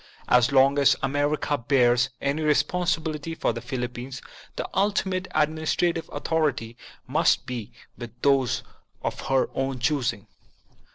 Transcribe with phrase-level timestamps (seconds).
[0.27, 4.19] As long as America bears any responsi bility for the Philippines,
[4.55, 8.63] the ultimate administrative authority must be with those
[9.03, 10.25] of her own choosing.